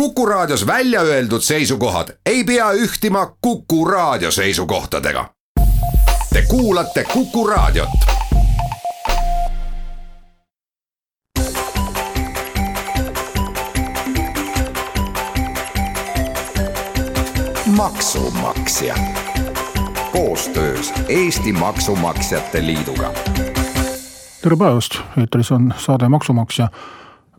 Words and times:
Kuku 0.00 0.26
Raadios 0.26 0.66
välja 0.66 1.00
öeldud 1.00 1.40
seisukohad 1.40 2.08
ei 2.26 2.44
pea 2.44 2.72
ühtima 2.72 3.36
Kuku 3.40 3.84
Raadio 3.84 4.30
seisukohtadega. 4.30 5.30
Te 6.32 6.42
kuulate 6.48 7.04
Kuku 7.04 7.46
Raadiot. 7.46 7.88
maksumaksja 17.66 18.94
koostöös 20.12 20.92
Eesti 21.08 21.52
Maksumaksjate 21.52 22.66
Liiduga. 22.66 23.12
tere 24.42 24.56
päevast, 24.56 24.94
eetris 25.20 25.52
on 25.52 25.74
saade 25.78 26.08
Maksumaksja. 26.08 26.68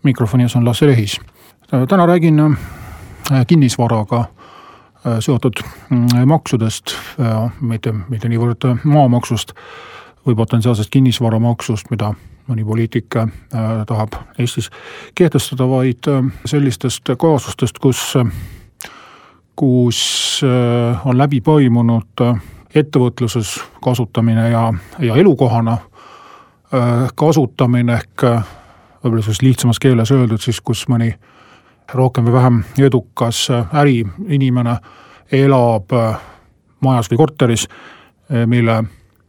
mikrofoni 0.03 0.43
ees 0.43 0.55
on 0.55 0.65
Lasse 0.65 0.87
Lehis 0.87 1.21
täna 1.87 2.05
räägin 2.05 2.39
äh, 2.39 3.45
kinnisvaraga 3.47 4.19
äh, 4.19 5.19
seotud 5.19 5.53
mm, 5.89 6.07
maksudest, 6.25 6.95
mitte, 7.61 7.93
mitte 8.09 8.29
niivõrd 8.29 8.63
maamaksust 8.83 9.53
või 10.27 10.35
potentsiaalsest 10.35 10.89
kinnisvaramaksust, 10.91 11.91
mida 11.91 12.13
mõni 12.47 12.63
poliitik 12.65 13.15
äh, 13.19 13.27
tahab 13.87 14.15
Eestis 14.39 14.69
kehtestada, 15.15 15.67
vaid 15.67 16.07
sellistest 16.45 17.11
kaasustest, 17.19 17.79
kus, 17.79 18.13
kus 19.55 20.01
on 21.05 21.17
läbi 21.17 21.41
toimunud 21.41 22.27
ettevõtluses 22.75 23.57
kasutamine 23.83 24.49
ja, 24.49 24.73
ja 24.99 25.15
elukohana 25.15 25.77
kasutamine 27.15 27.93
ehk 27.95 28.23
võib-olla 28.27 29.23
selles 29.23 29.41
lihtsamas 29.41 29.79
keeles 29.79 30.11
öeldud 30.11 30.43
siis, 30.43 30.59
kus 30.61 30.85
mõni 30.91 31.15
rohkem 31.93 32.25
või 32.25 32.33
vähem 32.33 32.63
edukas 32.77 33.47
äriinimene 33.51 34.77
elab 35.31 35.91
äh, 35.93 36.19
majas 36.79 37.11
või 37.11 37.17
korteris, 37.17 37.67
äh, 37.67 38.45
mille 38.45 38.83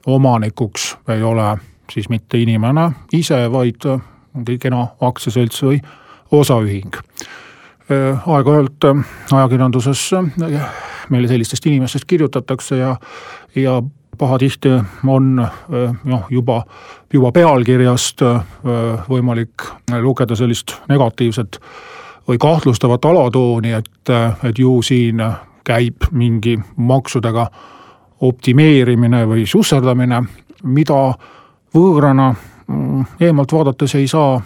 omanikuks 0.06 0.96
ei 1.08 1.22
ole 1.22 1.56
siis 1.92 2.08
mitte 2.08 2.38
inimene 2.38 2.90
ise, 3.12 3.40
vaid 3.52 3.86
äh, 3.86 4.00
mingi 4.34 4.58
kena 4.58 4.86
aktsiaselts 5.00 5.62
või 5.62 5.80
osaühing. 6.30 6.94
aeg-ajalt 7.88 8.84
ajakirjanduses 9.32 10.10
meile 11.08 11.28
sellistest 11.28 11.66
inimestest 11.66 12.04
kirjutatakse 12.04 12.76
ja, 12.76 12.90
ja 13.56 13.82
pahatihti 14.18 14.68
on 15.06 15.40
noh, 16.04 16.26
juba, 16.30 16.58
juba 17.12 17.32
pealkirjast 17.32 18.20
võimalik 19.08 19.64
lugeda 20.04 20.36
sellist 20.36 20.76
negatiivset 20.88 21.56
või 22.28 22.38
kahtlustavat 22.38 23.04
alatooni, 23.04 23.72
et, 23.72 24.12
et 24.44 24.58
ju 24.58 24.82
siin 24.82 25.22
käib 25.64 26.08
mingi 26.12 26.58
maksudega 26.76 27.46
optimeerimine 28.20 29.24
või 29.28 29.46
susserdamine, 29.46 30.22
mida 30.64 31.00
võõrana 31.74 32.32
mm, 32.34 33.04
eemalt 33.20 33.52
vaadates 33.52 33.94
ei 33.94 34.08
saa 34.08 34.40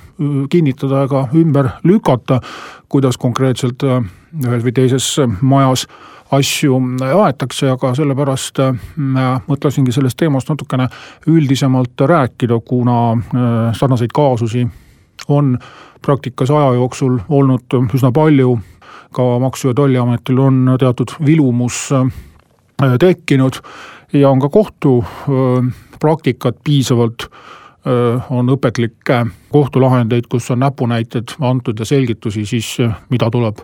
kinnitada 0.50 1.05
ega 1.06 1.27
ümber 1.34 1.70
lükata, 1.84 2.41
kuidas 2.88 3.19
konkreetselt 3.19 3.84
äh, 3.86 4.03
ühes 4.44 4.64
või 4.64 4.75
teises 4.77 5.14
majas 5.41 5.86
asju 6.33 6.78
aetakse, 7.22 7.69
aga 7.69 7.91
sellepärast 7.94 8.60
mõtlesingi 8.97 9.92
sellest 9.92 10.16
teemast 10.16 10.48
natukene 10.48 10.86
üldisemalt 11.28 12.06
rääkida, 12.08 12.56
kuna 12.64 12.97
sarnaseid 13.77 14.14
kaasusi 14.16 14.64
on 15.36 15.58
praktikas 16.02 16.50
aja 16.50 16.75
jooksul 16.75 17.19
olnud 17.28 17.62
üsna 17.94 18.12
palju. 18.12 18.58
ka 19.12 19.22
Maksu- 19.38 19.69
ja 19.69 19.75
Tolliametil 19.75 20.38
on 20.38 20.77
teatud 20.78 21.08
vilumus 21.27 21.92
äh, 21.92 22.12
tekkinud 22.98 23.53
ja 24.12 24.30
on 24.30 24.41
ka 24.41 24.48
kohtupraktikat 24.48 26.56
äh, 26.56 26.60
piisavalt 26.64 27.22
äh, 27.22 27.28
on 28.32 28.48
õpetlikke 28.48 29.26
kohtulahendeid, 29.50 30.25
kus 30.28 30.50
on 30.50 30.59
näpunäited 30.59 31.25
antud 31.41 31.78
ja 31.78 31.84
selgitusi 31.84 32.47
siis, 32.47 32.78
mida 33.10 33.31
tuleb 33.31 33.56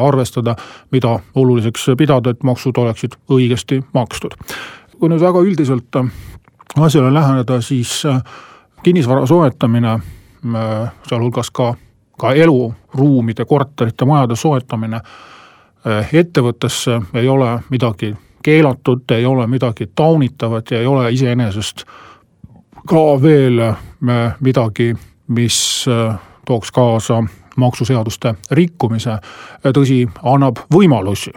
arvestada, 0.00 0.56
mida 0.90 1.18
oluliseks 1.34 1.86
pidada, 1.98 2.30
et 2.30 2.42
maksud 2.42 2.76
oleksid 2.76 3.12
õigesti 3.30 3.84
makstud. 3.92 4.34
kui 4.98 5.08
nüüd 5.08 5.20
väga 5.20 5.40
üldiselt 5.40 5.96
asjale 6.76 7.14
läheneda, 7.14 7.60
siis 7.60 8.02
kinnisvara 8.82 9.26
soetamine 9.26 10.00
sealhulgas 11.08 11.50
ka, 11.50 11.74
ka 12.18 12.32
eluruumide, 12.32 13.44
korterite, 13.44 14.04
majade 14.04 14.36
soetamine 14.36 14.96
äh, 14.96 16.14
ettevõttesse 16.14 17.00
ei 17.14 17.28
ole 17.28 17.58
midagi 17.70 18.14
keelatud, 18.42 19.04
ei 19.12 19.26
ole 19.26 19.46
midagi 19.46 19.90
taunitavat 19.94 20.70
ja 20.70 20.80
ei 20.80 20.86
ole 20.86 21.12
iseenesest 21.12 21.84
ka 22.88 23.04
veel 23.22 23.60
äh, 23.60 23.76
midagi, 24.40 24.94
mis 25.28 25.86
tooks 26.46 26.72
kaasa 26.72 27.22
maksuseaduste 27.56 28.34
rikkumise, 28.50 29.18
tõsi, 29.74 30.04
annab 30.22 30.64
võimalusi. 30.72 31.32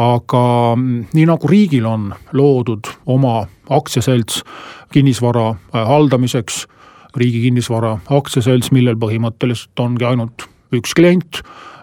aga 0.00 0.42
mm, 0.76 1.06
nii 1.12 1.26
nagu 1.26 1.48
riigil 1.50 1.86
on 1.86 2.12
loodud 2.32 2.86
oma 3.10 3.46
aktsiaselts 3.68 4.44
kinnisvara 4.92 5.54
haldamiseks 5.72 6.66
Riigi 7.16 7.42
Kinnisvara 7.46 7.96
Aktsiaselts, 8.10 8.70
millel 8.74 8.98
põhimõtteliselt 9.00 9.82
ongi 9.82 10.06
ainult 10.06 10.46
üks 10.76 10.94
klient 10.94 11.42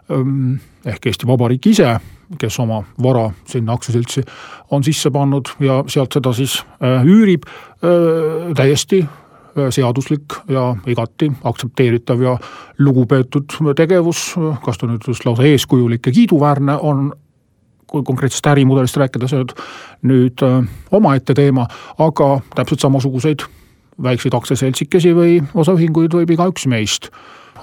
ehm, 0.10 0.58
ehk 0.88 1.10
Eesti 1.10 1.28
Vabariik 1.28 1.68
ise, 1.68 1.98
kes 2.40 2.60
oma 2.60 2.82
vara 3.04 3.30
sinna 3.48 3.76
aktsiaseltsi 3.78 4.24
on 4.72 4.84
sisse 4.84 5.12
pannud 5.12 5.54
ja 5.64 5.80
sealt 5.88 6.18
seda 6.18 6.34
siis 6.36 6.60
äh, 6.84 7.06
üürib, 7.08 7.48
äh, 7.48 8.50
täiesti 8.58 9.04
äh, 9.04 9.70
seaduslik 9.74 10.40
ja 10.52 10.70
igati 10.88 11.30
aktsepteeritav 11.44 12.24
ja 12.24 12.36
lugupeetud 12.80 13.60
tegevus, 13.78 14.34
kas 14.66 14.80
ta 14.80 14.90
nüüd 14.90 15.08
just 15.08 15.26
lausa 15.26 15.48
eeskujulik 15.48 16.08
ja 16.08 16.16
kiiduväärne 16.20 16.78
on, 16.78 17.12
kui 17.88 18.04
konkreetsest 18.04 18.48
ärimudelist 18.52 19.00
rääkida, 19.00 19.30
see 19.32 19.46
on 19.46 19.54
nüüd 20.12 20.44
omaette 20.92 21.34
teema, 21.34 21.68
aga 22.04 22.34
täpselt 22.56 22.84
samasuguseid 22.84 23.48
väikseid 24.04 24.34
aktsiaseltsikesi 24.38 25.14
või 25.16 25.40
osaühinguid 25.54 26.14
võib 26.14 26.36
igaüks 26.36 26.68
meist 26.70 27.10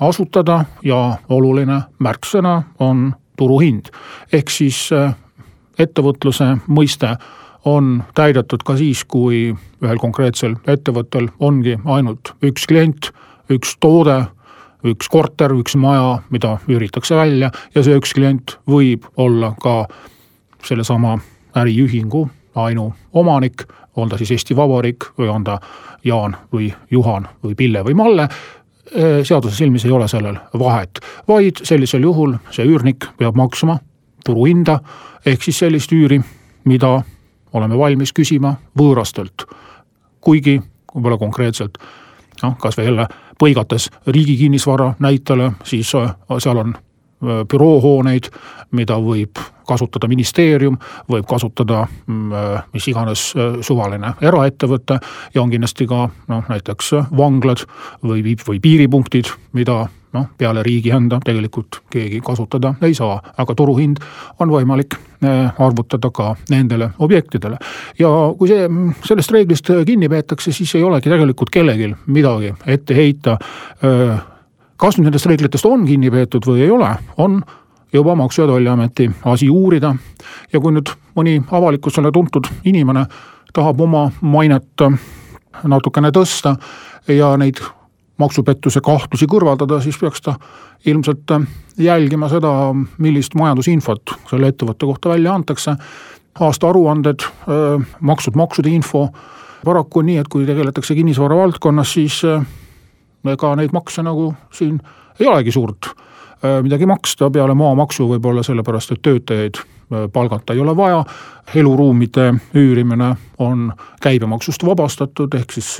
asutada 0.00 0.65
ja 0.83 1.19
oluline 1.28 1.81
märksõna 1.99 2.62
on 2.78 3.12
turuhind. 3.37 3.91
ehk 4.33 4.50
siis 4.50 4.89
äh, 4.93 5.15
ettevõtluse 5.78 6.56
mõiste 6.67 7.17
on 7.65 8.03
täidetud 8.15 8.62
ka 8.67 8.77
siis, 8.77 9.05
kui 9.05 9.55
ühel 9.83 9.99
konkreetsel 9.99 10.56
ettevõttel 10.67 11.28
ongi 11.41 11.78
ainult 11.84 12.34
üks 12.43 12.67
klient, 12.69 13.11
üks 13.50 13.77
toode, 13.81 14.25
üks 14.84 15.09
korter, 15.09 15.53
üks 15.53 15.77
maja, 15.77 16.19
mida 16.31 16.59
üüritakse 16.69 17.17
välja 17.17 17.50
ja 17.75 17.83
see 17.83 17.97
üks 17.97 18.15
klient 18.15 18.59
võib 18.69 19.06
olla 19.17 19.55
ka 19.61 19.87
sellesama 20.65 21.19
äriühingu 21.56 22.28
ainuomanik, 22.55 23.65
on 23.97 24.09
ta 24.09 24.19
siis 24.19 24.31
Eesti 24.31 24.56
Vabariik 24.56 25.05
või 25.19 25.28
on 25.28 25.44
ta 25.44 25.59
Jaan 26.05 26.37
või 26.53 26.72
Juhan 26.91 27.28
või 27.44 27.55
Pille 27.55 27.84
või 27.84 27.94
Malle 27.94 28.28
seaduse 29.22 29.56
silmis 29.56 29.84
ei 29.84 29.91
ole 29.91 30.09
sellel 30.09 30.37
vahet, 30.59 31.00
vaid 31.28 31.62
sellisel 31.62 32.03
juhul 32.05 32.37
see 32.50 32.66
üürnik 32.69 33.06
peab 33.19 33.37
maksma 33.37 33.78
turuhinda 34.25 34.78
ehk 35.27 35.43
siis 35.43 35.59
sellist 35.59 35.93
üüri, 35.93 36.21
mida 36.65 37.03
oleme 37.53 37.78
valmis 37.78 38.12
küsima 38.12 38.55
võõrastelt. 38.78 39.47
kuigi 40.21 40.61
võib-olla 40.94 41.19
konkreetselt 41.19 41.78
noh, 42.43 42.56
kasvõi 42.59 42.84
jälle 42.84 43.06
põigates 43.38 43.91
riigi 44.06 44.37
kinnisvara 44.37 44.94
näitele, 44.99 45.53
siis 45.65 45.91
seal 46.38 46.59
on 46.59 46.75
büroohooneid, 47.50 48.31
mida 48.71 48.99
võib 49.00 49.40
kasutada 49.66 50.08
ministeerium, 50.11 50.78
võib 51.11 51.26
kasutada 51.28 51.84
mm, 51.87 52.69
mis 52.75 52.88
iganes 52.93 53.26
suvaline 53.66 54.14
eraettevõte 54.22 55.00
ja 55.34 55.43
on 55.43 55.52
kindlasti 55.52 55.88
ka 55.90 56.06
noh, 56.28 56.46
näiteks 56.49 56.94
vanglad 57.16 57.64
või, 58.02 58.37
või 58.46 58.61
piiripunktid, 58.62 59.32
mida 59.52 59.84
noh, 60.14 60.28
peale 60.38 60.62
riigi 60.62 60.93
enda 60.94 61.19
tegelikult 61.25 61.81
keegi 61.90 62.20
kasutada 62.25 62.75
ei 62.87 62.94
saa, 62.94 63.19
aga 63.37 63.55
turuhind 63.55 64.02
on 64.40 64.52
võimalik 64.52 64.96
arvutada 65.58 66.11
ka 66.12 66.34
nendele 66.50 66.90
objektidele. 66.99 67.58
ja 67.99 68.11
kui 68.38 68.50
see, 68.50 68.69
sellest 69.08 69.32
reeglist 69.32 69.70
kinni 69.87 70.08
peetakse, 70.08 70.52
siis 70.52 70.75
ei 70.75 70.84
olegi 70.84 71.08
tegelikult 71.08 71.50
kellelgi 71.50 71.94
midagi 72.06 72.55
ette 72.66 72.96
heita 72.96 73.38
kas 74.76 74.99
nüüd 74.99 75.08
nendest 75.08 75.28
reeglitest 75.31 75.66
on 75.69 75.87
kinni 75.88 76.11
peetud 76.12 76.46
või 76.49 76.64
ei 76.66 76.72
ole, 76.72 76.90
on 77.16 77.40
juba 77.94 78.14
Maksu- 78.14 78.43
ja 78.43 78.46
Tolliameti 78.46 79.11
asi 79.25 79.50
uurida. 79.50 79.94
ja 80.52 80.61
kui 80.61 80.73
nüüd 80.73 80.91
mõni 81.17 81.43
avalikkusele 81.50 82.11
tuntud 82.12 82.46
inimene 82.64 83.06
tahab 83.55 83.81
oma 83.81 84.11
mainet 84.20 84.82
natukene 85.64 86.11
tõsta 86.11 86.56
ja 87.08 87.37
neid 87.37 87.61
maksupettuse 88.19 88.81
kahtlusi 88.81 89.26
kõrvaldada, 89.26 89.81
siis 89.82 89.99
peaks 89.99 90.20
ta 90.23 90.35
ilmselt 90.87 91.31
jälgima 91.79 92.29
seda, 92.29 92.50
millist 92.99 93.35
majandusinfot 93.35 94.14
selle 94.31 94.49
ettevõtte 94.49 94.87
kohta 94.87 95.08
välja 95.08 95.35
antakse. 95.35 95.76
aastaaruanded, 96.40 97.23
maksud, 98.00 98.35
maksude 98.35 98.69
info, 98.69 99.08
paraku 99.64 99.99
on 99.99 100.06
nii, 100.06 100.17
et 100.19 100.29
kui 100.29 100.47
tegeletakse 100.47 100.94
kinnisvara 100.94 101.37
valdkonnas, 101.37 101.93
siis 101.93 102.23
ega 103.25 103.56
neid 103.56 103.70
makse 103.73 104.02
nagu 104.02 104.35
siin 104.52 104.81
ei 105.20 105.26
olegi 105.26 105.52
suurt 105.52 105.94
midagi 106.62 106.87
maksta 106.87 107.31
peale 107.31 107.55
maamaksu 107.55 108.08
võib-olla 108.08 108.43
sellepärast, 108.44 108.93
et 108.93 109.02
töötajaid 109.02 109.61
palgata 110.12 110.52
ei 110.52 110.61
ole 110.61 110.76
vaja. 110.76 111.05
eluruumide 111.55 112.35
üürimine 112.55 113.17
on 113.38 113.73
käibemaksust 114.02 114.64
vabastatud, 114.64 115.35
ehk 115.35 115.52
siis 115.52 115.79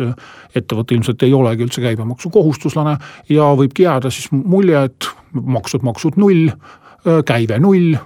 ettevõte 0.55 0.95
ilmselt 0.95 1.23
ei 1.23 1.33
olegi 1.33 1.65
üldse 1.65 1.81
käibemaksukohustuslane 1.81 2.97
ja 3.29 3.49
võibki 3.57 3.87
jääda 3.87 4.11
siis 4.11 4.29
mulje, 4.33 4.85
et 4.85 5.09
maksud, 5.33 5.83
maksud 5.83 6.17
null, 6.21 6.51
käive 7.25 7.59
null, 7.59 7.97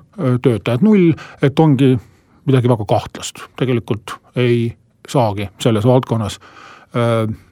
töötajad 0.43 0.87
null, 0.87 1.13
et 1.43 1.59
ongi 1.59 1.97
midagi 2.47 2.71
väga 2.71 2.87
kahtlast, 2.89 3.43
tegelikult 3.59 4.15
ei 4.37 4.71
saagi 5.09 5.49
selles 5.59 5.85
valdkonnas 5.85 6.39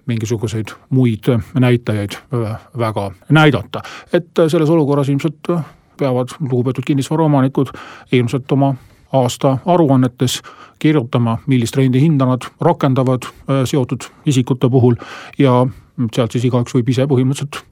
mingisuguseid 0.06 0.74
muid 0.90 1.30
näitajaid 1.54 2.18
väga 2.78 3.10
näidata, 3.28 3.82
et 4.12 4.30
selles 4.48 4.70
olukorras 4.70 5.08
ilmselt 5.08 5.50
peavad 5.98 6.36
lugupeetud 6.40 6.84
kinnisvaraomanikud 6.86 7.72
ilmselt 8.12 8.52
oma 8.52 8.74
aasta 9.12 9.58
aruannetes 9.66 10.42
kirjutama, 10.78 11.38
millist 11.46 11.76
rendihinda 11.76 12.26
nad 12.26 12.46
rakendavad 12.60 13.22
äh, 13.22 13.64
seotud 13.64 14.08
isikute 14.26 14.68
puhul 14.68 14.94
ja 15.38 15.66
sealt 16.14 16.32
siis 16.36 16.44
igaüks 16.44 16.74
võib 16.76 16.90
ise 16.92 17.06
põhimõtteliselt 17.08 17.62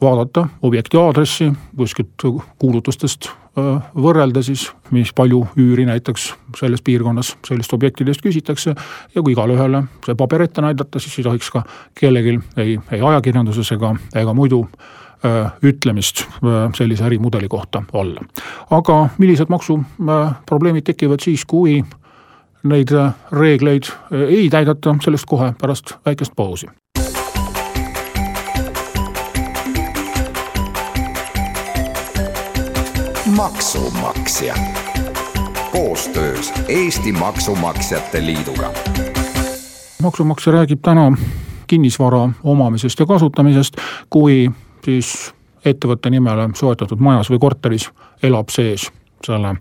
vaadata 0.00 0.48
objekti 0.62 0.98
aadressi, 1.00 1.52
kuskilt 1.76 2.26
kuulutustest 2.58 3.28
äh, 3.28 3.78
võrrelda 3.94 4.42
siis, 4.42 4.66
mis 4.90 5.12
palju 5.12 5.44
üüri 5.56 5.86
näiteks 5.88 6.32
selles 6.58 6.82
piirkonnas 6.82 7.36
sellist 7.46 7.72
objektidest 7.72 8.22
küsitakse. 8.22 8.74
ja 9.14 9.22
kui 9.22 9.32
igale 9.32 9.54
ühele 9.54 9.84
see 10.06 10.14
paber 10.14 10.42
ette 10.42 10.60
näidata, 10.60 10.98
siis 10.98 11.18
ei 11.18 11.24
tohiks 11.24 11.50
ka 11.50 11.64
kellelgi 12.00 12.38
ei, 12.56 12.78
ei 12.92 13.00
ajakirjanduses 13.00 13.72
ega, 13.72 13.96
ega 14.14 14.34
muidu 14.34 14.66
Äh, 15.24 15.52
ütlemist 15.62 16.20
äh, 16.20 16.72
sellise 16.74 17.04
ärimudeli 17.04 17.48
kohta 17.48 17.82
olla. 17.92 18.20
aga 18.70 19.08
millised 19.18 19.48
maksuprobleemid 19.48 20.84
tekivad 20.84 21.24
siis, 21.24 21.44
kui 21.48 21.84
neid 22.62 22.92
reegleid 23.32 23.88
ei 24.12 24.50
täideta, 24.52 24.96
sellest 25.04 25.24
kohe 25.26 25.54
pärast 25.60 25.94
väikest 26.06 26.36
pausi. 26.36 26.66
Maksumaksja 33.36 34.54
koostöös 35.72 36.52
Eesti 36.68 37.12
Maksumaksjate 37.12 38.26
Liiduga. 38.26 38.72
maksumaksja 40.02 40.52
räägib 40.52 40.78
täna 40.82 41.16
kinnisvara 41.66 42.28
omamisest 42.44 42.98
ja 42.98 43.06
kasutamisest 43.06 43.74
kui 44.10 44.50
siis 44.84 45.34
ettevõtte 45.64 46.10
nimele 46.10 46.50
soetatud 46.54 46.98
majas 46.98 47.30
või 47.30 47.38
korteris 47.38 47.90
elab 48.22 48.48
sees 48.48 48.92
selle 49.26 49.56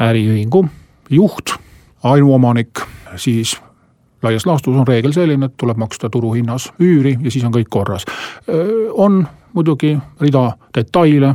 äriühingu 0.00 0.64
juht, 1.10 1.50
ainuomanik, 2.02 2.80
siis 3.16 3.60
laias 4.22 4.46
laastus 4.46 4.76
on 4.76 4.86
reegel 4.86 5.12
selline, 5.12 5.46
et 5.46 5.56
tuleb 5.56 5.76
maksta 5.76 6.10
turuhinnas 6.10 6.72
üüri 6.80 7.18
ja 7.22 7.30
siis 7.30 7.44
on 7.44 7.52
kõik 7.52 7.70
korras. 7.70 8.04
on 8.92 9.28
muidugi 9.52 9.94
rida 10.20 10.44
detaile, 10.74 11.34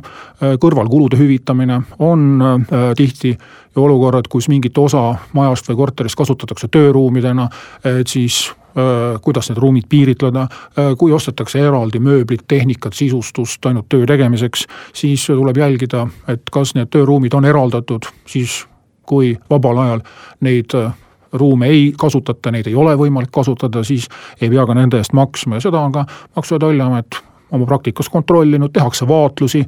kõrvalkulude 0.61 1.17
hüvitamine, 1.19 1.81
on 1.99 2.65
tihti 2.95 3.33
olukorrad, 3.75 4.29
kus 4.31 4.47
mingit 4.47 4.77
osa 4.77 5.09
majast 5.33 5.67
või 5.69 5.81
korterist 5.81 6.15
kasutatakse 6.15 6.69
tööruumidena, 6.71 7.49
et 7.83 8.07
siis 8.07 8.45
Äh, 8.77 9.21
kuidas 9.21 9.49
need 9.49 9.57
ruumid 9.57 9.83
piiritleda, 9.89 10.41
äh, 10.41 10.95
kui 10.97 11.13
ostetakse 11.15 11.59
eraldi 11.63 11.99
mööblit, 12.03 12.41
tehnikat, 12.47 12.93
sisustust 12.93 13.65
ainult 13.65 13.85
töö 13.89 14.03
tegemiseks, 14.05 14.65
siis 14.93 15.23
tuleb 15.27 15.57
jälgida, 15.57 16.01
et 16.27 16.51
kas 16.51 16.73
need 16.75 16.91
tööruumid 16.91 17.33
on 17.39 17.47
eraldatud 17.47 18.09
siis, 18.27 18.65
kui 19.07 19.37
vabal 19.49 19.79
ajal 19.79 20.03
neid 20.43 20.75
äh, 20.75 20.91
ruume 21.31 21.69
ei 21.71 21.93
kasutata, 21.97 22.51
neid 22.51 22.67
ei 22.67 22.75
ole 22.75 22.97
võimalik 22.99 23.31
kasutada, 23.31 23.83
siis 23.87 24.09
ei 24.41 24.51
pea 24.51 24.67
ka 24.67 24.75
nende 24.75 24.99
eest 24.99 25.15
maksma. 25.15 25.55
Ja 25.55 25.69
seda 25.69 25.79
on 25.79 25.95
ka 25.95 26.03
Maksu- 26.35 26.59
ja 26.59 26.59
Tolliamet 26.59 27.21
oma 27.51 27.65
praktikas 27.65 28.09
kontrollinud, 28.09 28.73
tehakse 28.73 29.07
vaatlusi, 29.07 29.65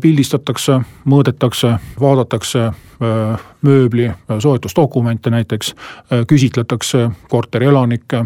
pildistatakse, 0.00 0.80
mõõdetakse, 1.06 1.76
vaadatakse 2.00 2.70
Äh, 3.02 3.40
mööbli 3.62 4.08
äh, 4.08 4.16
soetusdokumente 4.38 5.30
näiteks, 5.30 5.74
äh, 6.12 6.26
küsitletakse 6.26 7.10
korterielanikke, 7.28 8.24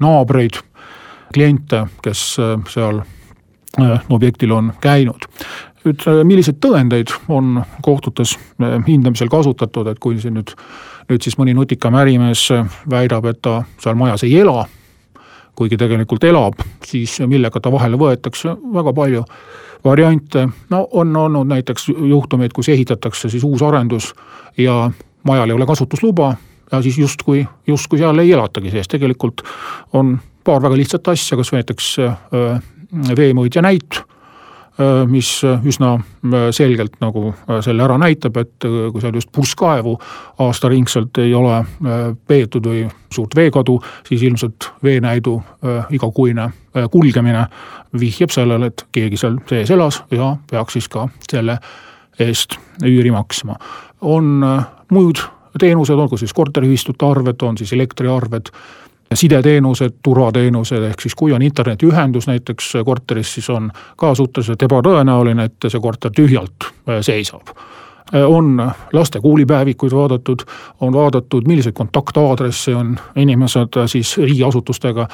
naabreid, 0.00 0.56
kliente, 1.34 1.82
kes 2.02 2.22
seal 2.68 3.02
objektil 4.10 4.54
on 4.56 4.72
käinud. 4.80 5.28
Nüüd 5.84 6.06
milliseid 6.24 6.56
tõendeid 6.64 7.12
on 7.28 7.60
kohtutes 7.84 8.38
hindamisel 8.86 9.28
kasutatud, 9.28 9.92
et 9.92 10.00
kui 10.00 10.16
siin 10.20 10.38
nüüd, 10.40 10.54
nüüd 11.10 11.24
siis 11.24 11.36
mõni 11.36 11.52
nutikam 11.56 11.96
ärimees 12.00 12.48
väidab, 12.90 13.28
et 13.28 13.42
ta 13.44 13.58
seal 13.82 13.98
majas 14.00 14.24
ei 14.24 14.38
ela, 14.40 14.64
kuigi 15.56 15.76
tegelikult 15.76 16.24
elab, 16.24 16.60
siis 16.84 17.18
millega 17.26 17.60
ta 17.60 17.72
vahele 17.72 17.98
võetakse, 18.00 18.54
väga 18.74 18.92
palju 18.96 19.24
variante, 19.84 20.46
no 20.70 20.86
on 20.92 21.16
olnud 21.16 21.50
näiteks 21.50 21.88
juhtumeid, 21.88 22.52
kus 22.54 22.70
ehitatakse 22.72 23.30
siis 23.30 23.44
uus 23.44 23.62
arendus 23.66 24.12
ja 24.58 24.90
majal 25.26 25.50
ei 25.50 25.56
ole 25.56 25.66
kasutusluba 25.66 26.34
ja 26.72 26.82
siis 26.82 26.98
justkui, 26.98 27.46
justkui 27.66 27.98
seal 27.98 28.18
ei 28.22 28.32
elatagi 28.32 28.70
sees, 28.70 28.88
tegelikult 28.88 29.42
on 29.92 30.16
paar 30.44 30.62
väga 30.62 30.78
lihtsat 30.78 31.12
asja, 31.12 31.36
kas 31.36 31.52
näiteks 31.52 31.90
veemõõtja 33.18 33.62
näit 33.62 34.02
Äh, 34.02 34.11
mis 35.06 35.44
äh, 35.44 35.66
üsna 35.66 35.94
äh, 35.94 36.48
selgelt 36.50 36.94
nagu 37.00 37.34
selle 37.60 37.84
ära 37.84 37.98
näitab, 38.00 38.38
et 38.40 38.64
kui 38.64 39.02
seal 39.02 39.14
just 39.18 39.28
purskkaevu 39.32 39.92
aastaringselt 40.40 41.20
ei 41.20 41.34
ole 41.36 41.58
peetud 42.26 42.66
või 42.70 42.86
suurt 43.12 43.36
veekadu, 43.36 43.76
siis 44.08 44.22
ilmselt 44.24 44.70
veenäidu 44.84 45.36
igakuine 45.92 46.48
kulgemine 46.90 47.44
vihjab 48.00 48.32
sellele, 48.32 48.70
et 48.72 48.86
keegi 48.92 49.20
seal 49.20 49.36
sees 49.48 49.70
elas 49.70 50.00
ja 50.10 50.32
peaks 50.50 50.78
siis 50.78 50.88
ka 50.88 51.04
selle 51.28 51.58
eest 52.20 52.56
üüri 52.84 53.12
maksma. 53.12 53.58
on 54.00 54.40
muud 54.90 55.20
teenused, 55.58 55.98
olgu 55.98 56.16
siis 56.16 56.32
korteriühistute 56.32 57.06
arved, 57.06 57.42
on 57.42 57.58
siis 57.58 57.72
elektriarved 57.76 58.48
sideteenused, 59.14 59.98
turvateenused, 60.02 60.82
ehk 60.82 61.00
siis 61.00 61.14
kui 61.18 61.32
on 61.32 61.42
internetiühendus 61.42 62.26
näiteks 62.26 62.72
korteris, 62.84 63.34
siis 63.34 63.50
on 63.50 63.70
ka 63.96 64.14
suhteliselt 64.14 64.62
ebatõenäoline, 64.62 65.44
et 65.50 65.68
see 65.68 65.80
korter 65.80 66.12
tühjalt 66.14 66.68
äh, 66.68 67.00
seisab 67.00 67.52
äh, 67.52 68.24
on 68.26 68.56
laste 68.92 69.20
koolipäevikuid 69.20 69.92
vaadatud, 69.92 70.46
on 70.80 70.92
vaadatud, 70.92 71.48
milliseid 71.48 71.74
kontaktaadresse 71.74 72.74
on 72.76 72.96
inimesed 73.16 73.78
äh, 73.78 73.86
siis 73.86 74.16
riigiasutustega, 74.18 75.08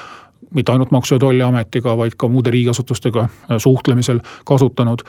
mitte 0.55 0.73
ainult 0.73 0.91
Maksu- 0.91 1.15
ja 1.15 1.19
Tolliametiga, 1.19 1.97
vaid 1.97 2.17
ka 2.17 2.29
muude 2.29 2.51
riigiasutustega 2.51 3.29
suhtlemisel 3.59 4.21
kasutanud. 4.45 5.03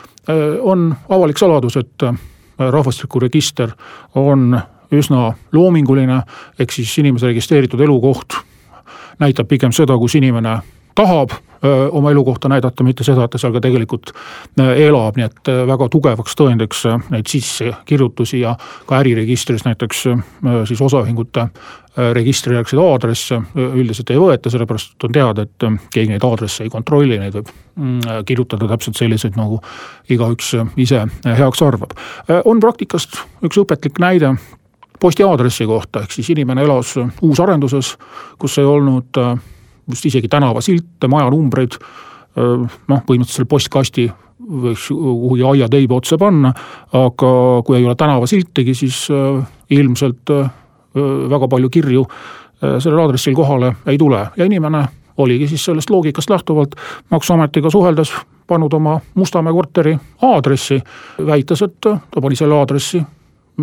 on 0.61 0.95
avalik 1.09 1.37
saladus, 1.37 1.77
et 1.77 2.03
rahvastikuregister 2.57 3.71
on 4.15 4.59
üsna 4.91 5.33
loominguline, 5.51 6.21
ehk 6.59 6.71
siis 6.71 6.97
inimese 6.97 7.29
registreeritud 7.29 7.79
elukoht 7.79 8.41
näitab 9.19 9.47
pigem 9.47 9.71
seda, 9.75 9.97
kus 9.97 10.15
inimene 10.19 10.59
tahab 10.95 11.31
oma 11.91 12.11
elukohta 12.11 12.49
näidata, 12.49 12.83
mitte 12.83 13.03
seda, 13.03 13.25
et 13.25 13.33
ta 13.33 13.39
seal 13.39 13.51
ka 13.51 13.59
tegelikult 13.63 14.13
elab, 14.57 15.17
nii 15.19 15.27
et 15.27 15.51
väga 15.67 15.89
tugevaks 15.91 16.37
tõendiks 16.39 16.85
neid 17.11 17.27
sissekirjutusi 17.27 18.39
ja 18.45 18.53
ka 18.87 19.01
äriregistris 19.01 19.65
näiteks 19.67 20.05
siis 20.69 20.81
osaühingute 20.87 21.49
registrijärgseid 22.15 22.79
aadresse 22.79 23.41
üldiselt 23.59 24.11
ei 24.13 24.19
võeta, 24.21 24.51
sellepärast 24.51 25.03
on 25.03 25.15
teada, 25.15 25.43
et 25.43 25.67
keegi 25.91 26.13
neid 26.13 26.23
aadresse 26.23 26.63
ei 26.63 26.71
kontrolli, 26.71 27.17
neid 27.19 27.35
võib 27.35 27.51
mm, 27.51 28.23
kirjutada 28.29 28.69
täpselt 28.71 29.01
selliseid, 29.01 29.35
nagu 29.39 29.59
igaüks 30.09 30.53
ise 30.79 31.03
heaks 31.25 31.65
arvab. 31.65 31.97
on 32.45 32.63
praktikast 32.63 33.19
üks 33.43 33.59
õpetlik 33.59 33.99
näide, 33.99 34.37
posti 34.99 35.23
aadressi 35.23 35.65
kohta, 35.65 36.03
ehk 36.03 36.11
siis 36.11 36.29
inimene 36.33 36.63
elas 36.63 36.95
uusarenduses, 37.21 37.93
kus 38.39 38.57
ei 38.59 38.67
olnud 38.67 39.19
äh, 39.21 39.35
vist 39.89 40.05
isegi 40.05 40.27
tänavasilte, 40.27 41.07
majanumbreid. 41.07 41.77
Äh, 41.79 42.65
noh, 42.87 43.05
põhimõtteliselt 43.07 43.49
postkasti 43.49 44.09
võiks 44.49 44.87
kuhugi 44.89 45.43
aiateiba 45.45 45.99
otsa 45.99 46.17
panna, 46.17 46.53
aga 46.95 47.31
kui 47.65 47.77
ei 47.77 47.85
ole 47.85 47.95
tänavasiltigi, 47.95 48.75
siis 48.75 49.07
äh, 49.13 49.41
ilmselt 49.69 50.35
väga 51.29 51.47
palju 51.47 51.69
kirju 51.69 52.01
sellel 52.59 53.03
aadressil 53.03 53.35
kohale 53.37 53.75
ei 53.87 53.97
tule 54.01 54.23
ja 54.35 54.47
inimene 54.49 54.81
oligi 55.21 55.47
siis 55.47 55.65
sellest 55.67 55.89
loogikast 55.93 56.29
lähtuvalt 56.33 56.73
maksuametiga 57.13 57.69
suheldes 57.69 58.09
pannud 58.47 58.73
oma 58.73 58.99
Mustamäe 59.15 59.53
korteri 59.53 59.93
aadressi, 60.21 60.79
väites, 61.25 61.61
et 61.61 61.77
ta 61.85 62.21
pani 62.21 62.35
selle 62.35 62.57
aadressi 62.57 63.03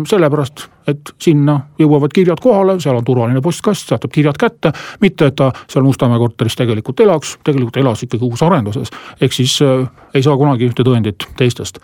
sellepärast, 0.05 0.67
et 0.87 1.13
sinna 1.21 1.59
jõuavad 1.79 2.13
kirjad 2.13 2.41
kohale, 2.43 2.77
seal 2.83 2.99
on 2.99 3.05
turvaline 3.05 3.41
postkast, 3.41 3.89
saatab 3.89 4.13
kirjad 4.13 4.37
kätte, 4.39 4.71
mitte 5.01 5.31
et 5.31 5.35
ta 5.35 5.51
seal 5.67 5.85
Mustamäe 5.87 6.19
korteris 6.21 6.55
tegelikult 6.59 6.99
elaks, 6.99 7.37
tegelikult 7.43 7.77
elas 7.77 8.03
ikkagi 8.03 8.25
uusarenduses. 8.25 8.91
ehk 9.21 9.33
siis 9.33 9.59
äh, 9.61 9.87
ei 10.13 10.23
saa 10.23 10.37
kunagi 10.37 10.69
ühte 10.69 10.83
tõendit 10.83 11.27
teistest 11.37 11.79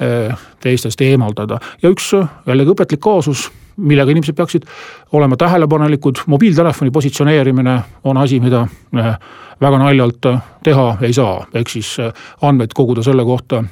äh,, 0.00 0.38
teistest 0.60 1.00
eemaldada 1.00 1.60
ja 1.82 1.90
üks 1.90 2.12
äh, 2.14 2.28
jällegi 2.46 2.74
õpetlik 2.74 3.00
kaasus, 3.00 3.50
millega 3.78 4.10
inimesed 4.10 4.36
peaksid 4.36 4.64
olema 5.12 5.36
tähelepanelikud, 5.36 6.24
mobiiltelefoni 6.26 6.90
positsioneerimine 6.90 7.80
on 8.04 8.16
asi, 8.16 8.40
mida 8.40 8.66
äh, 8.96 9.18
väga 9.60 9.78
naljalt 9.78 10.26
äh, 10.26 10.40
teha 10.64 10.86
ei 11.02 11.12
saa, 11.12 11.46
ehk 11.54 11.70
siis 11.70 11.94
äh, 12.02 12.12
andmeid 12.42 12.74
koguda 12.74 13.02
selle 13.02 13.24
kohta, 13.24 13.62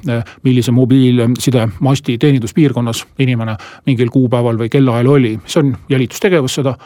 millise 0.42 0.72
mobiilsidemasti 0.72 2.18
teeninduspiirkonnas 2.18 3.04
inimene 3.18 3.56
mingil 3.86 4.10
kuupäeval 4.14 4.58
või 4.58 4.70
kellaajal 4.72 5.10
oli, 5.16 5.36
see 5.46 5.62
on 5.62 5.74
jälitustegevus, 5.88 6.58
seda 6.60 6.76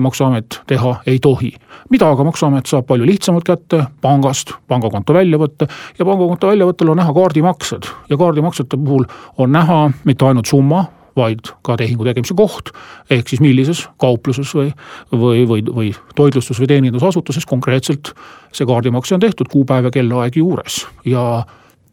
maksuamet 0.00 0.60
teha 0.66 0.94
ei 1.06 1.18
tohi. 1.18 1.52
mida 1.90 2.08
aga 2.10 2.24
maksuamet 2.24 2.66
saab 2.66 2.86
palju 2.86 3.06
lihtsamalt 3.06 3.44
kätte? 3.44 3.84
Pangast, 4.00 4.52
pangakonto 4.68 5.14
väljavõtte 5.14 5.66
ja 5.98 6.04
pangakonto 6.04 6.46
väljavõttel 6.46 6.90
on 6.90 6.96
näha 6.96 7.12
kaardimaksed. 7.12 7.90
Ja 8.08 8.16
kaardimaksete 8.16 8.76
puhul 8.76 9.04
on 9.38 9.52
näha 9.52 9.90
mitte 10.04 10.24
ainult 10.24 10.46
summa 10.46 10.84
vaid 11.16 11.52
ka 11.62 11.76
tehingu 11.76 12.04
tegemise 12.04 12.34
koht. 12.34 12.70
ehk 13.10 13.28
siis 13.28 13.40
millises 13.40 13.88
kaupluses 13.98 14.54
või, 14.54 14.72
või, 15.12 15.46
või, 15.48 15.62
või 15.74 15.94
toitlustus- 16.14 16.60
või 16.60 16.68
teenindusasutuses 16.70 17.46
konkreetselt 17.46 18.12
see 18.52 18.66
kaardimakse 18.66 19.14
on 19.14 19.20
tehtud, 19.20 19.48
kuupäev 19.50 19.84
ja 19.84 19.90
kellaaeg 19.90 20.36
juures. 20.36 20.86
Ja 21.04 21.44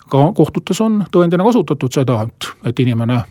ka 0.10 0.32
kohtutes 0.34 0.82
on 0.82 1.04
tõendina 1.12 1.44
kasutatud 1.44 1.94
seda, 1.94 2.22
et, 2.28 2.50
et 2.66 2.80
inimene 2.80 3.22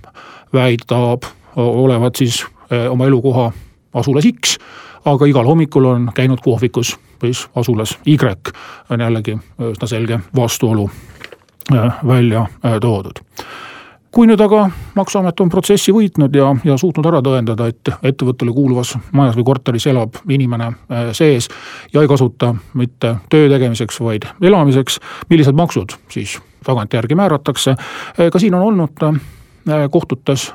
väidab 0.52 1.26
olevat 1.56 2.16
siis 2.16 2.44
eh, 2.70 2.90
oma 2.90 3.06
elukoha 3.06 3.50
asulas 3.94 4.26
X, 4.28 4.58
aga 5.04 5.26
igal 5.26 5.46
hommikul 5.46 5.84
on 5.84 6.10
käinud 6.14 6.42
kohvikus 6.44 6.96
siis 7.20 7.46
asulas 7.56 7.98
Y, 8.06 8.16
on 8.90 9.00
jällegi 9.00 9.38
üsna 9.70 9.88
selge 9.88 10.20
vastuolu 10.36 10.90
eh, 11.74 11.92
välja 12.06 12.46
eh, 12.64 12.80
toodud 12.80 13.24
kui 14.16 14.24
nüüd 14.24 14.40
aga 14.40 14.62
maksuamet 14.96 15.40
on 15.44 15.50
protsessi 15.52 15.92
võitnud 15.92 16.32
ja, 16.38 16.48
ja 16.64 16.78
suutnud 16.80 17.04
ära 17.10 17.18
tõendada, 17.24 17.66
et 17.68 17.90
ettevõttele 18.00 18.54
kuuluvas 18.56 18.94
majas 19.12 19.36
või 19.36 19.44
korteris 19.44 19.84
elab 19.90 20.16
inimene 20.32 20.70
äh, 20.72 21.10
sees 21.16 21.50
ja 21.92 22.00
ei 22.00 22.08
kasuta 22.08 22.54
mitte 22.80 23.12
töö 23.28 23.50
tegemiseks, 23.52 23.98
vaid 24.00 24.24
elamiseks, 24.40 24.96
millised 25.28 25.58
maksud 25.58 25.98
siis 26.12 26.38
tagantjärgi 26.64 27.18
määratakse. 27.18 27.74
Äh, 27.76 28.30
ka 28.32 28.40
siin 28.40 28.56
on 28.56 28.64
olnud 28.70 29.04
äh, 29.04 29.18
kohtutes 29.92 30.48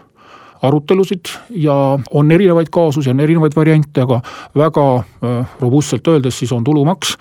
arutelusid 0.65 1.30
ja 1.62 1.75
on 2.12 2.34
erinevaid 2.34 2.74
kaasusi, 2.74 3.13
on 3.13 3.22
erinevaid 3.22 3.53
variante, 3.56 4.01
aga 4.01 4.20
väga 4.58 4.84
robustselt 5.62 6.06
öeldes 6.08 6.38
siis 6.38 6.51
on 6.53 6.63
tulumaks 6.63 7.15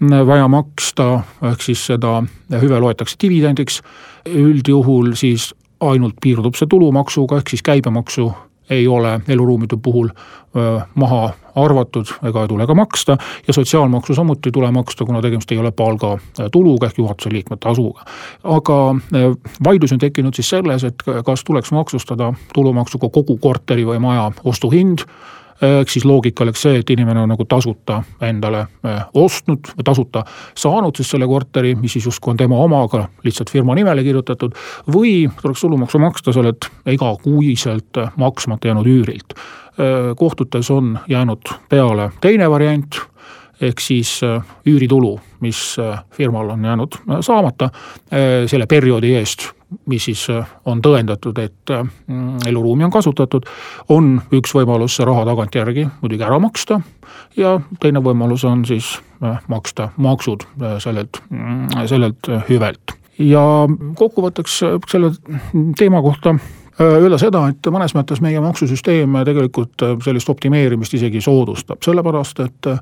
vaja 0.00 0.48
maksta, 0.48 1.20
ehk 1.42 1.62
siis 1.62 1.86
seda 1.86 2.22
hüve 2.60 2.80
loetakse 2.80 3.16
dividendiks. 3.22 3.82
üldjuhul 4.26 5.14
siis 5.14 5.54
ainult 5.80 6.14
piirdub 6.22 6.54
see 6.54 6.66
tulumaksuga, 6.66 7.36
ehk 7.36 7.48
siis 7.50 7.62
käibemaksu 7.62 8.32
ei 8.70 8.88
ole 8.88 9.20
eluruumide 9.28 9.76
puhul 9.76 10.08
maha 10.94 11.30
arvatud 11.54 12.10
ega 12.26 12.42
ei 12.42 12.48
tule 12.48 12.66
ka 12.66 12.74
maksta 12.74 13.16
ja 13.46 13.52
sotsiaalmaksu 13.52 14.14
samuti 14.14 14.48
ei 14.48 14.52
tule 14.52 14.70
maksta, 14.72 15.04
kuna 15.04 15.22
tegemist 15.22 15.52
ei 15.52 15.58
ole 15.58 15.70
palgatuluga 15.70 16.86
ehk 16.86 16.98
juhatuse 16.98 17.32
liikme 17.32 17.56
tasuga. 17.60 18.04
aga 18.44 18.96
vaidlus 19.64 19.92
on 19.92 19.98
tekkinud 19.98 20.34
siis 20.34 20.48
selles, 20.48 20.84
et 20.84 21.02
kas 21.24 21.44
tuleks 21.44 21.72
maksustada 21.72 22.32
tulumaksuga 22.54 23.08
kogu 23.08 23.36
korteri 23.36 23.86
või 23.86 23.98
maja 24.02 24.30
ostuhind 24.44 25.06
ehk 25.62 25.90
siis 25.90 26.04
loogika 26.04 26.44
oleks 26.44 26.62
see, 26.66 26.80
et 26.80 26.90
inimene 26.90 27.22
on 27.22 27.30
nagu 27.32 27.44
tasuta 27.48 28.02
endale 28.24 28.66
eh, 28.84 29.00
ostnud 29.14 29.72
tasuta 29.84 30.24
saanud 30.56 30.96
siis 30.96 31.10
selle 31.14 31.28
korteri, 31.30 31.74
mis 31.80 31.96
siis 31.96 32.06
justkui 32.06 32.34
on 32.34 32.40
tema 32.40 32.58
oma, 32.62 32.82
aga 32.86 33.06
lihtsalt 33.24 33.50
firma 33.50 33.74
nimele 33.74 34.04
kirjutatud. 34.04 34.54
või 34.92 35.30
tuleks 35.42 35.60
tulumaksu 35.60 35.98
maksta 35.98 36.32
sellelt 36.32 36.68
igakuiselt 36.86 38.02
maksmata 38.16 38.68
jäänud 38.68 38.86
üürilt. 38.86 39.36
Eh, 39.36 40.14
kohtutes 40.16 40.70
on 40.70 40.98
jäänud 41.08 41.52
peale 41.68 42.10
teine 42.20 42.50
variant 42.50 43.00
ehk 43.60 43.80
siis 43.80 44.20
äh, 44.24 44.42
üüritulu, 44.68 45.14
mis 45.40 45.76
firmal 46.12 46.50
on 46.50 46.64
jäänud 46.64 46.98
saamata 47.24 47.70
selle 48.46 48.66
perioodi 48.66 49.14
eest, 49.16 49.46
mis 49.90 50.04
siis 50.04 50.26
on 50.64 50.80
tõendatud, 50.82 51.38
et 51.42 51.72
mm, 51.72 52.46
eluruumi 52.46 52.86
on 52.86 52.92
kasutatud, 52.94 53.48
on 53.92 54.16
üks 54.34 54.54
võimalus 54.54 54.98
see 54.98 55.06
raha 55.06 55.24
tagantjärgi 55.26 55.88
muidugi 56.02 56.26
ära 56.26 56.38
maksta 56.42 56.80
ja 57.36 57.56
teine 57.82 58.02
võimalus 58.04 58.44
on 58.46 58.64
siis 58.68 58.96
maksta 59.48 59.90
maksud 59.96 60.46
sellelt, 60.82 61.22
mm, 61.30 61.88
sellelt 61.90 62.30
hüvelt. 62.50 62.94
ja 63.18 63.42
kokkuvõtteks 63.96 64.60
selle 64.90 65.10
teema 65.78 66.02
kohta 66.02 66.36
öelda 66.80 67.18
seda, 67.18 67.46
et 67.48 67.68
mõnes 67.72 67.94
mõttes 67.96 68.20
meie 68.20 68.40
maksusüsteem 68.44 69.18
tegelikult 69.24 69.84
sellist 70.04 70.28
optimeerimist 70.28 70.94
isegi 70.94 71.20
soodustab, 71.24 71.80
sellepärast 71.82 72.42
et 72.44 72.72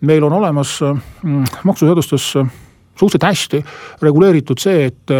meil 0.00 0.24
on 0.26 0.32
olemas 0.32 0.80
mm, 0.82 1.44
maksuseadustes 1.64 2.32
suhteliselt 2.96 3.28
hästi 3.28 3.64
reguleeritud 4.02 4.60
see, 4.60 4.86
et 4.90 5.14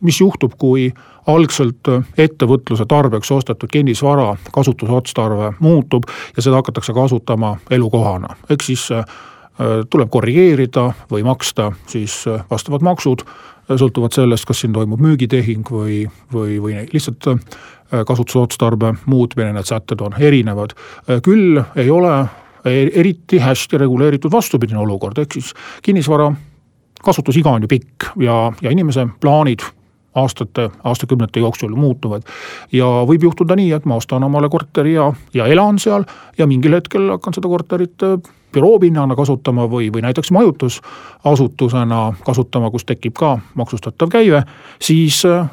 mis 0.00 0.20
juhtub, 0.20 0.54
kui 0.58 0.90
algselt 1.28 1.88
ettevõtluse 2.18 2.86
tarbeks 2.88 3.30
ostetud 3.30 3.70
kinnisvara 3.72 4.34
kasutusotstarve 4.52 5.52
muutub 5.60 6.08
ja 6.36 6.42
seda 6.42 6.60
hakatakse 6.60 6.94
kasutama 6.96 7.56
elukohana, 7.70 8.34
ehk 8.50 8.64
siis 8.64 8.88
tuleb 9.90 10.08
korrigeerida 10.10 10.86
või 11.10 11.24
maksta 11.26 11.70
siis 11.90 12.22
vastavad 12.50 12.84
maksud, 12.86 13.24
sõltuvalt 13.70 14.16
sellest, 14.16 14.46
kas 14.48 14.62
siin 14.64 14.72
toimub 14.72 15.02
müügitehing 15.04 15.68
või, 15.70 16.02
või, 16.32 16.56
või 16.62 16.86
lihtsalt 16.92 17.28
kasutusotstarbe 18.06 18.94
muutmine, 19.10 19.52
need 19.52 19.68
sätted 19.68 20.00
on 20.00 20.14
erinevad. 20.18 20.72
küll 21.22 21.60
ei 21.76 21.90
ole 21.90 22.14
eriti 22.70 23.38
hästi 23.38 23.78
reguleeritud 23.78 24.32
vastupidine 24.32 24.78
olukord, 24.78 25.18
ehk 25.18 25.32
siis 25.32 25.52
kinnisvara 25.82 26.30
kasutusiga 27.04 27.50
on 27.50 27.62
ju 27.62 27.68
pikk 27.68 28.10
ja, 28.20 28.52
ja 28.62 28.70
inimese 28.70 29.06
plaanid 29.20 29.64
aastate, 30.14 30.70
aastakümnete 30.84 31.40
jooksul 31.40 31.76
muutuvad. 31.76 32.22
ja 32.72 32.86
võib 33.06 33.22
juhtuda 33.22 33.56
nii, 33.56 33.72
et 33.72 33.84
ma 33.84 34.00
ostan 34.00 34.24
omale 34.24 34.48
korteri 34.48 34.94
ja, 34.94 35.12
ja 35.34 35.46
elan 35.46 35.78
seal 35.78 36.04
ja 36.38 36.46
mingil 36.46 36.74
hetkel 36.74 37.10
hakkan 37.10 37.34
seda 37.34 37.48
korterit 37.48 38.02
äh, 38.02 38.18
büroopinnana 38.52 39.14
kasutama 39.16 39.68
või, 39.70 39.92
või 39.94 40.02
näiteks 40.02 40.32
majutusasutusena 40.34 42.02
kasutama, 42.26 42.70
kus 42.70 42.84
tekib 42.84 43.14
ka 43.18 43.38
maksustatav 43.54 44.10
käive, 44.10 44.42
siis 44.82 45.22
äh, 45.28 45.46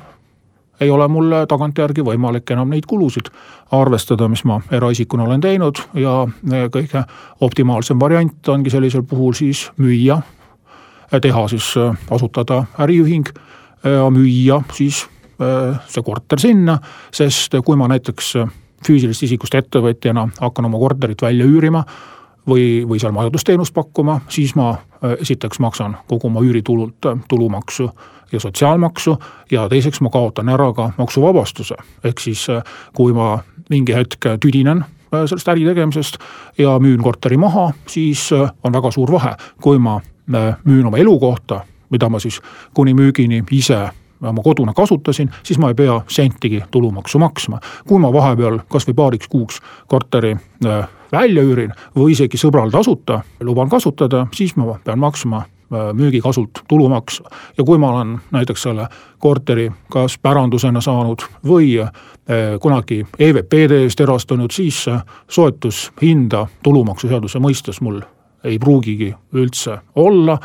ei 0.81 0.89
ole 0.89 1.07
mul 1.07 1.33
tagantjärgi 1.49 2.05
võimalik 2.05 2.51
enam 2.53 2.69
neid 2.69 2.85
kulusid 2.89 3.29
arvestada, 3.71 4.27
mis 4.27 4.43
ma 4.45 4.59
eraisikuna 4.71 5.23
olen 5.23 5.41
teinud 5.41 5.81
ja 5.97 6.23
kõige 6.73 7.03
optimaalsem 7.41 7.99
variant 7.99 8.49
ongi 8.49 8.73
sellisel 8.73 9.03
puhul 9.03 9.33
siis 9.37 9.67
müüa, 9.77 10.21
teha 11.21 11.47
siis, 11.47 11.73
asutada 12.11 12.63
äriühing 12.79 13.29
müüa 13.86 14.62
siis 14.74 15.05
see 15.38 16.01
korter 16.01 16.39
sinna, 16.41 16.79
sest 17.13 17.53
kui 17.65 17.77
ma 17.77 17.86
näiteks 17.91 18.34
füüsilisest 18.86 19.27
isikust 19.27 19.55
ettevõtjana 19.57 20.27
hakkan 20.39 20.65
oma 20.65 20.79
korterit 20.81 21.22
välja 21.22 21.46
üürima 21.46 21.84
või, 22.50 22.81
või 22.89 22.98
seal 23.01 23.13
majutusteenust 23.13 23.74
pakkuma, 23.75 24.19
siis 24.34 24.55
ma 24.57 24.72
esiteks 25.19 25.60
maksan 25.62 25.98
kogu 26.10 26.31
oma 26.31 26.41
üüritulult 26.41 27.10
tulumaksu 27.29 27.89
ja 28.31 28.39
sotsiaalmaksu 28.39 29.17
ja 29.51 29.67
teiseks 29.69 30.01
ma 30.01 30.10
kaotan 30.10 30.50
ära 30.50 30.72
ka 30.74 30.91
maksuvabastuse. 30.98 31.75
ehk 32.03 32.19
siis 32.19 32.48
kui 32.96 33.13
ma 33.13 33.38
mingi 33.69 33.93
hetk 33.96 34.25
tüdinen 34.39 34.86
sellest 35.12 35.48
äri 35.48 35.65
tegemisest 35.65 36.17
ja 36.57 36.79
müün 36.79 37.01
korteri 37.03 37.38
maha, 37.38 37.72
siis 37.88 38.29
on 38.34 38.74
väga 38.74 38.91
suur 38.91 39.12
vahe, 39.12 39.36
kui 39.62 39.79
ma 39.79 40.00
müün 40.65 40.86
oma 40.86 40.98
elukohta, 40.98 41.62
mida 41.89 42.10
ma 42.10 42.20
siis 42.20 42.41
kuni 42.74 42.94
müügini 42.94 43.44
ise 43.51 43.89
oma 44.22 44.41
koduna 44.44 44.74
kasutasin, 44.74 45.29
siis 45.44 45.60
ma 45.60 45.70
ei 45.70 45.75
pea 45.75 46.01
sentigi 46.08 46.63
tulumaksu 46.72 47.20
maksma. 47.20 47.60
kui 47.88 48.00
ma 48.00 48.13
vahepeal 48.13 48.60
kasvõi 48.70 48.94
paariks 48.94 49.27
kuuks 49.27 49.60
korteri 49.88 50.36
välja 51.12 51.44
üürin 51.44 51.75
või 51.96 52.12
isegi 52.12 52.38
sõbral 52.38 52.72
tasuta 52.72 53.22
luban 53.39 53.70
kasutada, 53.70 54.27
siis 54.34 54.56
ma 54.56 54.79
pean 54.84 55.00
maksma 55.00 55.46
Äh, 55.74 55.94
müügikasult 55.94 56.50
tulumaksu. 56.67 57.24
ja 57.58 57.63
kui 57.63 57.77
ma 57.77 57.89
olen 57.91 58.20
näiteks 58.32 58.62
selle 58.62 58.88
korteri 59.20 59.72
kas 59.91 60.17
pärandusena 60.17 60.82
saanud 60.82 61.25
või 61.48 61.79
äh, 61.82 61.89
kunagi 62.62 63.06
EVP-de 63.20 63.82
eest 63.84 64.00
erastanud, 64.00 64.51
siis 64.51 64.86
soetushinda 65.27 66.48
tulumaksuseaduse 66.63 67.39
mõistes 67.39 67.82
mul 67.82 68.00
ei 68.48 68.60
pruugigi 68.60 69.12
üldse 69.36 69.77
olla 69.96 70.38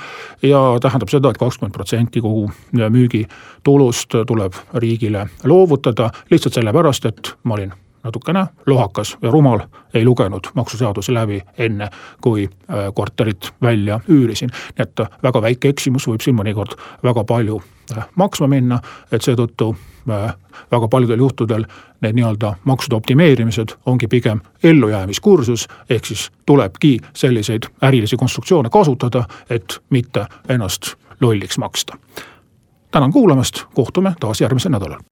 ja 0.43 0.63
tähendab 0.83 1.13
seda 1.13 1.31
et, 1.31 1.37
et 1.37 1.43
kakskümmend 1.43 1.77
protsenti 1.77 2.23
kogu 2.25 2.49
müügitulust 2.73 4.19
tuleb 4.27 4.59
riigile 4.75 5.27
loovutada 5.45 6.11
lihtsalt 6.31 6.59
sellepärast, 6.61 7.07
et 7.07 7.35
ma 7.45 7.55
olin 7.59 7.73
natukene 8.05 8.47
lohakas 8.67 9.17
ja 9.23 9.31
rumal, 9.31 9.61
ei 9.95 10.05
lugenud 10.05 10.51
maksuseaduse 10.55 11.15
läbi 11.15 11.43
enne, 11.59 11.91
kui 12.21 12.45
äh, 12.45 12.77
korterit 12.95 13.51
välja 13.63 14.01
üürisin. 14.09 14.51
nii 14.51 14.83
et 14.83 15.23
väga 15.23 15.43
väike 15.43 15.69
eksimus 15.69 16.09
võib 16.09 16.21
siin 16.21 16.37
mõnikord 16.37 16.77
väga 17.03 17.25
palju 17.25 17.63
äh, 17.97 18.09
maksma 18.15 18.47
minna, 18.47 18.81
et 19.13 19.23
seetõttu 19.23 19.77
äh, 20.11 20.35
väga 20.71 20.89
paljudel 20.89 21.19
juhtudel 21.19 21.67
need 22.01 22.19
nii-öelda 22.19 22.55
maksude 22.65 22.95
optimeerimised 22.95 23.77
ongi 23.87 24.09
pigem 24.09 24.41
ellujäämiskursus, 24.63 25.69
ehk 25.91 26.07
siis 26.07 26.31
tulebki 26.47 26.99
selliseid 27.15 27.71
ärilisi 27.83 28.17
konstruktsioone 28.17 28.71
kasutada, 28.71 29.25
et 29.51 29.79
mitte 29.91 30.27
ennast 30.49 30.95
lolliks 31.21 31.59
maksta. 31.59 31.97
tänan 32.91 33.13
kuulamast, 33.13 33.65
kohtume 33.75 34.15
taas 34.21 34.41
järgmisel 34.41 34.71
nädalal. 34.71 35.12